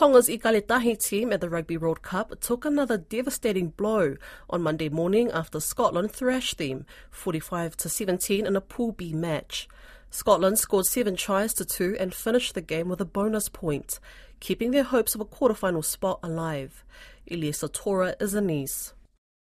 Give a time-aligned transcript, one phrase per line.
[0.00, 4.16] Tonga's Ikale Tahi team at the Rugby World Cup took another devastating blow
[4.48, 9.68] on Monday morning after Scotland thrashed them 45 to 17 in a Pool B match.
[10.10, 14.00] Scotland scored seven tries to two and finished the game with a bonus point,
[14.40, 16.82] keeping their hopes of a quarter-final spot alive.
[17.30, 18.94] Iliesa Tora is a niece.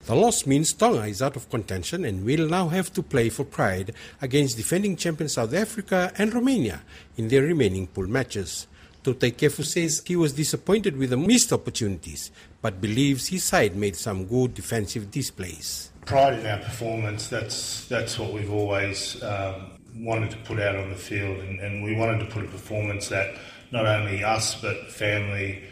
[0.04, 3.46] The loss means Tonga is out of contention and will now have to play for
[3.46, 6.82] pride against defending champion South Africa and Romania
[7.16, 8.66] in their remaining pool matches.
[9.02, 13.96] Toutai Kefu says he was disappointed with the missed opportunities, but believes his side made
[13.96, 15.90] some good defensive displays.
[16.06, 20.90] Pride in our performance, that's, that's what we've always um, wanted to put out on
[20.90, 23.34] the field, and, and we wanted to put a performance that
[23.72, 25.62] not only us, but family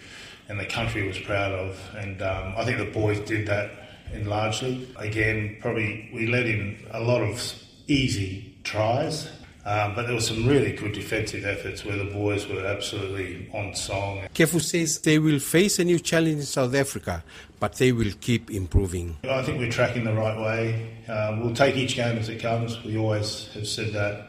[0.48, 1.78] and the country was proud of.
[1.96, 3.70] And um, I think the boys did that
[4.12, 4.88] in largely.
[4.96, 7.54] Again, probably we let in a lot of
[7.86, 9.30] easy tries,
[9.64, 13.74] um, but there were some really good defensive efforts where the boys were absolutely on
[13.74, 14.22] song.
[14.34, 17.22] Kefu says they will face a new challenge in South Africa,
[17.58, 19.18] but they will keep improving.
[19.24, 20.96] I think we're tracking the right way.
[21.08, 22.82] Uh, we'll take each game as it comes.
[22.84, 24.26] We always have said that.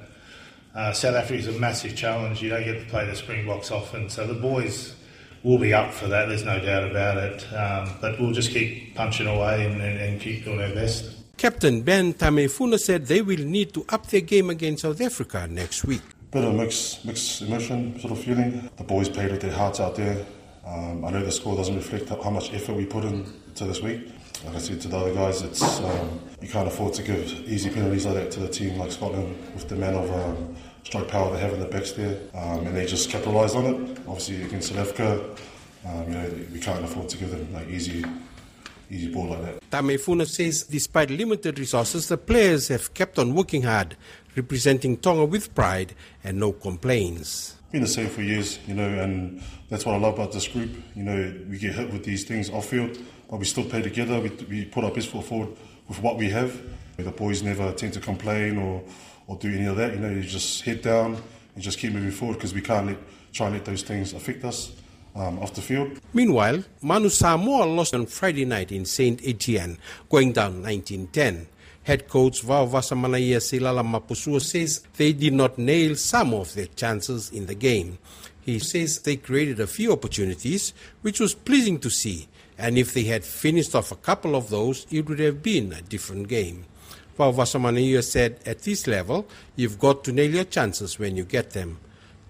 [0.74, 2.42] Uh, South Africa is a massive challenge.
[2.42, 4.96] You don't get to play the Springboks often, so the boys
[5.44, 6.28] we'll be up for that.
[6.28, 7.54] There's no doubt about it.
[7.54, 11.21] Um, but we'll just keep punching away and, and keep doing our best.
[11.42, 15.84] Captain Ben Tameifuna said they will need to up their game against South Africa next
[15.84, 16.04] week.
[16.30, 18.70] Bit of mixed, mixed emotion sort of feeling.
[18.78, 20.24] The boys played with their hearts out there.
[20.68, 23.26] Um, I know the score doesn't reflect how much effort we put in
[23.56, 24.08] to this week.
[24.46, 27.72] Like I said to the other guys, it's um, you can't afford to give easy
[27.72, 31.34] penalties like that to the team like Scotland with the man of um, stroke power
[31.34, 33.98] they have in the backs there, um, and they just capitalised on it.
[34.08, 35.36] Obviously against South Africa,
[35.88, 38.06] um, you know we can't afford to give them like easy.
[38.92, 39.70] Easy ball like that.
[39.70, 43.96] Tameifuna says despite limited resources, the players have kept on working hard,
[44.36, 47.56] representing Tonga with pride and no complaints.
[47.72, 50.72] Been the same for years, you know, and that's what I love about this group.
[50.94, 52.98] You know, we get hit with these things off field,
[53.30, 54.20] but we still play together.
[54.20, 55.56] We, we put our best foot forward
[55.88, 56.62] with what we have.
[56.98, 58.84] The boys never tend to complain or
[59.28, 59.94] or do any of that.
[59.94, 61.22] You know, you just head down
[61.56, 62.98] and just keep moving forward because we can't let,
[63.32, 64.74] try and let those things affect us.
[65.14, 66.00] Um, off the field.
[66.14, 69.78] Meanwhile, Manu Samoa lost on Friday night in Saint Etienne,
[70.10, 71.48] going down 1910.
[71.84, 77.48] Head coach Vaovasamanaia Seilala Mapusua says they did not nail some of their chances in
[77.48, 77.98] the game.
[78.42, 83.04] He says they created a few opportunities, which was pleasing to see, and if they
[83.04, 86.66] had finished off a couple of those, it would have been a different game.
[87.18, 91.80] Vaovasamanaia said, at this level, you've got to nail your chances when you get them.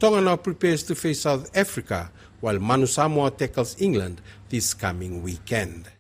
[0.01, 4.19] Tonga now prepares to face South Africa, while Manu Samoa tackles England
[4.49, 5.91] this coming weekend.